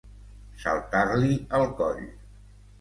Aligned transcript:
Saltar-li 0.63 1.37
al 1.61 1.69
coll. 1.85 2.05